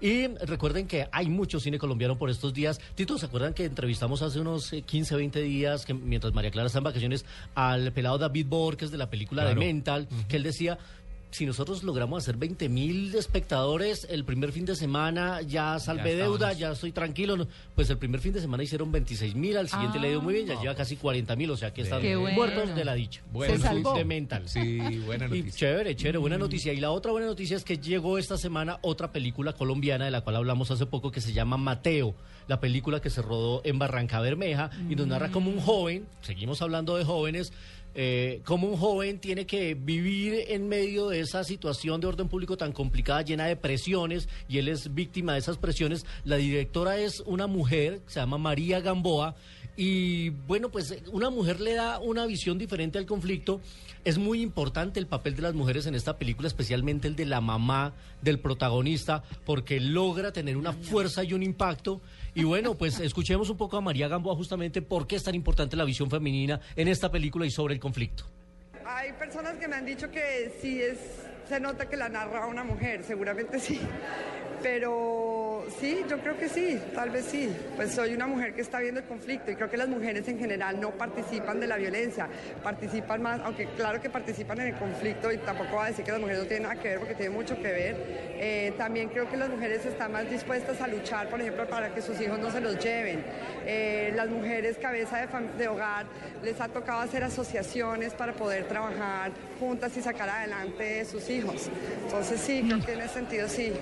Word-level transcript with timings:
Y 0.00 0.26
recuerden 0.28 0.86
que 0.86 1.08
hay 1.12 1.28
mucho 1.28 1.60
cine 1.60 1.78
colombiano 1.78 2.18
por 2.18 2.30
estos 2.30 2.52
días. 2.54 2.80
Tito, 2.94 3.18
¿se 3.18 3.26
acuerdan 3.26 3.54
que 3.54 3.64
entrevistamos 3.64 4.22
hace 4.22 4.40
unos 4.40 4.70
15, 4.70 5.16
20 5.16 5.42
días, 5.42 5.84
que 5.84 5.94
mientras 5.94 6.34
María 6.34 6.50
Clara 6.50 6.66
está 6.66 6.78
en 6.78 6.84
vacaciones, 6.84 7.24
al 7.54 7.92
pelado 7.92 8.18
David 8.18 8.46
Borges 8.48 8.90
de 8.90 8.98
la 8.98 9.10
película 9.10 9.44
de 9.44 9.54
Mental, 9.54 10.08
que 10.28 10.36
él 10.36 10.42
decía, 10.42 10.78
si 11.30 11.46
nosotros 11.46 11.82
logramos 11.84 12.22
hacer 12.24 12.36
20 12.36 12.68
mil 12.68 13.14
espectadores 13.14 14.06
el 14.10 14.24
primer 14.24 14.50
fin 14.52 14.64
de 14.64 14.74
semana, 14.74 15.40
ya 15.42 15.78
salvé 15.78 16.16
deuda, 16.16 16.52
ya 16.52 16.72
estoy 16.72 16.92
tranquilo. 16.92 17.36
no, 17.36 17.46
Pues 17.74 17.88
el 17.90 17.98
primer 17.98 18.20
fin 18.20 18.32
de 18.32 18.40
semana 18.40 18.62
hicieron 18.62 18.90
26 18.90 19.34
mil, 19.36 19.56
al 19.56 19.68
siguiente 19.68 19.98
le 20.00 20.08
dio 20.10 20.20
muy 20.20 20.34
bien, 20.34 20.46
ya 20.46 20.60
lleva 20.60 20.74
casi 20.74 20.96
40 20.96 21.36
mil, 21.36 21.50
o 21.50 21.56
sea 21.56 21.72
que 21.72 21.82
están 21.82 22.00
bueno. 22.02 22.30
muertos 22.34 22.74
de 22.74 22.84
la 22.84 22.94
dicha. 22.94 23.22
Se 23.46 23.58
salvó. 23.58 23.94
De 23.94 24.04
mental. 24.04 24.42
Sí, 24.48 24.78
buena 25.06 25.26
Y 25.26 25.28
noticia. 25.28 25.52
chévere, 25.58 25.94
chévere, 25.96 26.18
buena 26.18 26.38
noticia. 26.38 26.72
Y 26.72 26.80
la 26.80 26.90
otra 26.90 27.12
buena 27.12 27.26
noticia 27.28 27.56
es 27.56 27.64
que 27.64 27.78
llegó 27.78 28.18
esta 28.18 28.36
semana 28.36 28.78
otra 28.82 29.12
película 29.12 29.52
colombiana 29.52 30.04
de 30.06 30.10
la 30.10 30.22
cual 30.22 30.36
hablamos 30.36 30.70
hace 30.70 30.86
poco 30.86 31.10
que 31.12 31.20
se 31.20 31.32
llama 31.32 31.56
Mateo, 31.56 32.14
la 32.48 32.58
película 32.60 33.00
que 33.00 33.10
se 33.10 33.22
rodó 33.22 33.60
en 33.64 33.78
Barranca 33.78 34.20
Bermeja 34.20 34.70
y 34.88 34.96
nos 34.96 35.06
narra 35.06 35.30
como 35.30 35.50
un 35.50 35.60
joven, 35.60 36.06
seguimos 36.22 36.60
hablando 36.62 36.96
de 36.96 37.04
jóvenes, 37.04 37.52
eh, 37.94 38.40
como 38.44 38.68
un 38.68 38.76
joven 38.76 39.18
tiene 39.18 39.46
que 39.46 39.74
vivir 39.74 40.44
en 40.48 40.68
medio 40.68 41.08
de 41.08 41.20
esa 41.20 41.44
situación 41.44 42.00
de 42.00 42.06
orden 42.06 42.28
público 42.28 42.56
tan 42.56 42.72
complicada, 42.72 43.22
llena 43.22 43.46
de 43.46 43.56
presiones, 43.56 44.28
y 44.48 44.58
él 44.58 44.68
es 44.68 44.94
víctima 44.94 45.32
de 45.32 45.40
esas 45.40 45.58
presiones. 45.58 46.06
La 46.24 46.36
directora 46.36 46.98
es 46.98 47.20
una 47.20 47.46
mujer, 47.46 48.00
se 48.06 48.20
llama 48.20 48.38
María 48.38 48.80
Gamboa, 48.80 49.34
y 49.76 50.30
bueno, 50.30 50.70
pues 50.70 50.90
eh, 50.90 51.02
una 51.12 51.30
mujer 51.30 51.60
le 51.60 51.74
da 51.74 51.98
una 51.98 52.26
visión 52.26 52.58
diferente 52.58 52.98
al 52.98 53.06
conflicto. 53.06 53.60
Es 54.04 54.18
muy 54.18 54.40
importante 54.40 54.98
el 54.98 55.06
papel 55.06 55.36
de 55.36 55.42
las 55.42 55.54
mujeres 55.54 55.86
en 55.86 55.94
esta 55.94 56.16
película, 56.16 56.48
especialmente 56.48 57.08
el 57.08 57.16
de 57.16 57.26
la 57.26 57.40
mamá 57.40 57.92
del 58.22 58.38
protagonista, 58.38 59.22
porque 59.44 59.78
logra 59.80 60.32
tener 60.32 60.56
una 60.56 60.72
fuerza 60.72 61.22
y 61.24 61.34
un 61.34 61.42
impacto. 61.42 62.00
Y 62.34 62.44
bueno, 62.44 62.74
pues 62.74 62.98
escuchemos 63.00 63.50
un 63.50 63.56
poco 63.56 63.76
a 63.76 63.80
María 63.80 64.08
Gamboa 64.08 64.34
justamente 64.36 64.82
por 64.82 65.06
qué 65.06 65.16
es 65.16 65.24
tan 65.24 65.34
importante 65.34 65.76
la 65.76 65.84
visión 65.84 66.10
femenina 66.10 66.60
en 66.76 66.88
esta 66.88 67.10
película 67.10 67.46
y 67.46 67.50
sobre 67.50 67.74
el 67.74 67.80
conflicto. 67.80 68.24
Hay 68.86 69.12
personas 69.12 69.56
que 69.58 69.68
me 69.68 69.76
han 69.76 69.86
dicho 69.86 70.10
que 70.10 70.56
sí 70.60 70.80
es, 70.80 70.98
se 71.48 71.60
nota 71.60 71.88
que 71.88 71.96
la 71.96 72.08
narra 72.08 72.46
una 72.46 72.64
mujer, 72.64 73.04
seguramente 73.04 73.60
sí. 73.60 73.80
Pero 74.62 75.29
sí, 75.78 76.04
yo 76.08 76.18
creo 76.18 76.38
que 76.38 76.48
sí, 76.48 76.80
tal 76.94 77.10
vez 77.10 77.26
sí. 77.26 77.54
Pues 77.76 77.92
soy 77.92 78.14
una 78.14 78.26
mujer 78.26 78.54
que 78.54 78.60
está 78.60 78.80
viendo 78.80 79.00
el 79.00 79.06
conflicto 79.06 79.50
y 79.50 79.56
creo 79.56 79.70
que 79.70 79.76
las 79.76 79.88
mujeres 79.88 80.26
en 80.28 80.38
general 80.38 80.80
no 80.80 80.90
participan 80.90 81.60
de 81.60 81.66
la 81.66 81.76
violencia, 81.76 82.28
participan 82.62 83.22
más, 83.22 83.40
aunque 83.44 83.66
claro 83.76 84.00
que 84.00 84.10
participan 84.10 84.60
en 84.60 84.68
el 84.68 84.74
conflicto 84.76 85.30
y 85.32 85.38
tampoco 85.38 85.76
va 85.76 85.86
a 85.86 85.88
decir 85.88 86.04
que 86.04 86.12
las 86.12 86.20
mujeres 86.20 86.42
no 86.42 86.46
tienen 86.46 86.64
nada 86.64 86.80
que 86.80 86.88
ver 86.88 86.98
porque 86.98 87.14
tienen 87.14 87.34
mucho 87.34 87.56
que 87.56 87.62
ver. 87.62 87.96
Eh, 88.42 88.72
también 88.78 89.08
creo 89.08 89.28
que 89.28 89.36
las 89.36 89.50
mujeres 89.50 89.84
están 89.84 90.12
más 90.12 90.28
dispuestas 90.30 90.80
a 90.80 90.88
luchar, 90.88 91.28
por 91.28 91.40
ejemplo, 91.40 91.68
para 91.68 91.94
que 91.94 92.00
sus 92.00 92.20
hijos 92.20 92.38
no 92.38 92.50
se 92.50 92.60
los 92.60 92.78
lleven. 92.82 93.22
Eh, 93.66 94.12
las 94.16 94.28
mujeres 94.28 94.78
cabeza 94.78 95.26
de, 95.58 95.68
hogar 95.68 96.06
les 96.42 96.60
ha 96.60 96.68
tocado 96.68 97.00
hacer 97.00 97.22
asociaciones 97.22 98.14
para 98.14 98.32
poder 98.32 98.64
trabajar 98.64 99.30
juntas 99.58 99.96
y 99.96 100.02
sacar 100.02 100.28
adelante 100.28 101.04
sus 101.04 101.28
hijos. 101.28 101.70
Entonces 102.04 102.40
sí, 102.40 102.62
creo 102.66 102.84
que 102.84 102.92
en 102.94 103.08
sentido 103.08 103.48
sí. 103.48 103.72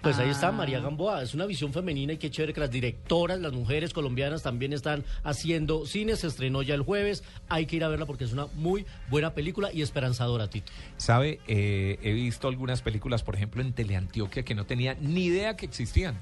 Pues 0.00 0.18
ahí 0.18 0.30
está 0.30 0.52
María 0.52 0.80
Gamboa, 0.80 1.22
es 1.22 1.34
una 1.34 1.46
visión 1.46 1.72
femenina 1.72 2.12
y 2.12 2.18
qué 2.18 2.30
chévere 2.30 2.52
que 2.52 2.60
las 2.60 2.70
directoras, 2.70 3.40
las 3.40 3.52
mujeres 3.52 3.92
colombianas 3.92 4.42
también 4.42 4.72
están 4.72 5.04
haciendo 5.22 5.86
cine, 5.86 6.16
se 6.16 6.26
estrenó 6.26 6.62
ya 6.62 6.74
el 6.74 6.82
jueves, 6.82 7.24
hay 7.48 7.66
que 7.66 7.76
ir 7.76 7.84
a 7.84 7.88
verla 7.88 8.06
porque 8.06 8.24
es 8.24 8.32
una 8.32 8.46
muy 8.54 8.86
buena 9.10 9.34
película 9.34 9.72
y 9.72 9.82
esperanzadora, 9.82 10.48
Tito. 10.48 10.72
¿Sabe? 10.96 11.40
Eh, 11.46 11.98
he 12.02 12.12
visto 12.12 12.48
algunas 12.48 12.82
películas, 12.82 13.22
por 13.22 13.36
ejemplo, 13.36 13.62
en 13.62 13.72
Teleantioquia 13.72 14.42
que 14.42 14.54
no 14.54 14.66
tenía 14.66 14.94
ni 15.00 15.24
idea 15.26 15.56
que 15.56 15.66
existían. 15.66 16.18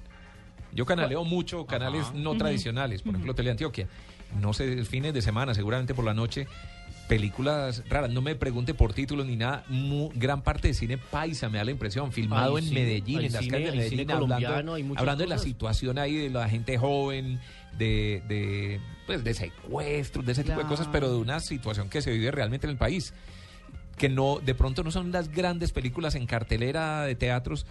Yo 0.73 0.87
canaleo 0.87 1.25
mucho 1.25 1.67
canales 1.67 2.13
no 2.15 2.37
tradicionales, 2.37 3.03
por 3.03 3.11
ejemplo, 3.15 3.35
Teleantioquia. 3.35 3.89
No 4.41 4.53
sé, 4.53 4.85
fines 4.85 5.13
de 5.13 5.23
semana, 5.23 5.55
seguramente 5.55 5.95
por 5.95 6.05
la 6.05 6.15
noche, 6.15 6.47
películas 7.09 7.83
raras. 7.89 8.11
No 8.11 8.23
me 8.23 8.37
pregunte 8.37 8.75
por 8.75 8.93
títulos 8.93 9.27
ni 9.27 9.37
nada. 9.37 9.65
Mu- 9.69 10.11
gran 10.15 10.43
parte 10.43 10.69
de 10.69 10.75
cine 10.75 10.97
paisa 10.99 11.49
me 11.49 11.59
da 11.59 11.65
la 11.65 11.73
impresión, 11.73 12.13
filmado 12.13 12.57
Hay 12.57 12.63
en 12.63 12.69
cine- 12.69 12.81
Medellín, 12.83 13.19
hay 13.19 13.27
en 13.27 13.33
las 13.33 13.43
cine- 13.43 13.51
calles 13.51 13.67
de 13.67 13.73
hay 13.73 13.79
Medellín, 13.91 14.11
hablando, 14.11 14.27
colombiano, 14.37 14.75
hay 14.75 14.83
muchas 14.85 15.01
hablando 15.01 15.23
de 15.25 15.29
la 15.29 15.35
cosas. 15.37 15.49
situación 15.49 15.99
ahí 15.99 16.15
de 16.15 16.31
la 16.31 16.49
gente 16.49 16.79
joven, 16.79 17.41
de, 17.77 18.23
de, 18.29 18.81
pues, 19.07 19.25
de 19.25 19.35
secuestros, 19.35 20.25
de 20.25 20.33
ese 20.33 20.45
tipo 20.45 20.61
de 20.61 20.67
cosas, 20.67 20.89
pero 20.93 21.11
de 21.11 21.17
una 21.19 21.41
situación 21.41 21.89
que 21.89 22.01
se 22.03 22.13
vive 22.13 22.31
realmente 22.31 22.67
en 22.67 22.71
el 22.73 22.77
país 22.79 23.13
que 23.97 24.09
no 24.09 24.39
de 24.39 24.55
pronto 24.55 24.83
no 24.83 24.91
son 24.91 25.13
las 25.13 25.29
grandes 25.31 25.73
películas 25.73 26.15
en 26.15 26.27
cartelera 26.27 27.03
de 27.05 27.15
teatros, 27.17 27.67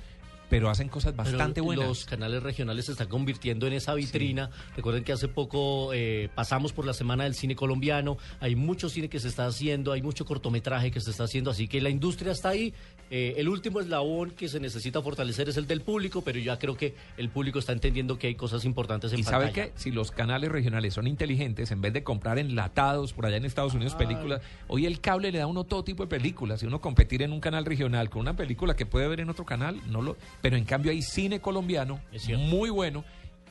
pero 0.49 0.69
hacen 0.69 0.89
cosas 0.89 1.13
Pero 1.13 1.23
bastante 1.23 1.61
buenas. 1.61 1.87
Los 1.87 2.05
canales 2.05 2.43
regionales 2.43 2.85
se 2.85 2.93
están 2.93 3.07
convirtiendo 3.07 3.67
en 3.67 3.73
esa 3.73 3.93
vitrina. 3.93 4.49
Recuerden 4.75 5.03
que 5.03 5.11
hace 5.11 5.27
poco 5.27 5.93
eh, 5.93 6.29
pasamos 6.33 6.73
por 6.73 6.85
la 6.85 6.93
Semana 6.93 7.23
del 7.23 7.35
Cine 7.35 7.55
Colombiano. 7.55 8.17
Hay 8.39 8.55
mucho 8.55 8.89
cine 8.89 9.09
que 9.09 9.19
se 9.19 9.27
está 9.27 9.45
haciendo, 9.45 9.91
hay 9.91 10.01
mucho 10.01 10.25
cortometraje 10.25 10.91
que 10.91 10.99
se 10.99 11.11
está 11.11 11.25
haciendo. 11.25 11.51
Así 11.51 11.67
que 11.67 11.81
la 11.81 11.89
industria 11.89 12.31
está 12.31 12.49
ahí. 12.49 12.73
Eh, 13.11 13.35
el 13.37 13.49
último 13.49 13.79
eslabón 13.79 14.31
que 14.31 14.47
se 14.47 14.59
necesita 14.59 15.01
fortalecer 15.01 15.49
es 15.49 15.57
el 15.57 15.65
del 15.65 15.81
público, 15.81 16.21
pero 16.21 16.37
ya 16.39 16.59
creo 16.59 16.77
que 16.77 16.93
el 17.17 17.29
público 17.29 17.57
está 17.57 17.71
entendiendo 17.71 18.19
que 18.19 18.27
hay 18.27 18.35
cosas 18.35 18.65
importantes 18.65 19.11
en 19.13 19.19
Y 19.19 19.23
sabe 19.23 19.45
pantalla. 19.45 19.73
que 19.73 19.79
si 19.79 19.91
los 19.91 20.11
canales 20.11 20.51
regionales 20.51 20.93
son 20.93 21.07
inteligentes, 21.07 21.71
en 21.71 21.81
vez 21.81 21.93
de 21.93 22.03
comprar 22.03 22.37
enlatados 22.37 23.13
por 23.13 23.25
allá 23.25 23.37
en 23.37 23.45
Estados 23.45 23.73
Unidos 23.73 23.95
películas, 23.95 24.41
hoy 24.67 24.85
el 24.85 25.01
cable 25.01 25.31
le 25.31 25.39
da 25.39 25.45
a 25.45 25.47
uno 25.47 25.63
todo 25.63 25.83
tipo 25.83 26.03
de 26.03 26.09
películas. 26.09 26.59
Si 26.59 26.67
uno 26.67 26.81
competir 26.81 27.23
en 27.23 27.31
un 27.31 27.39
canal 27.39 27.65
regional 27.65 28.09
con 28.09 28.21
una 28.21 28.35
película 28.35 28.75
que 28.75 28.85
puede 28.85 29.07
ver 29.07 29.21
en 29.21 29.29
otro 29.29 29.45
canal, 29.45 29.79
no 29.89 30.01
lo. 30.01 30.17
Pero 30.41 30.57
en 30.57 30.65
cambio 30.65 30.91
hay 30.91 31.01
cine 31.01 31.39
colombiano 31.39 31.99
muy 32.37 32.69
bueno 32.69 33.03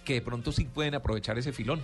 que 0.05 0.15
de 0.15 0.23
pronto 0.23 0.53
sí 0.53 0.65
pueden 0.65 0.95
aprovechar 0.95 1.39
ese 1.39 1.53
filón. 1.53 1.81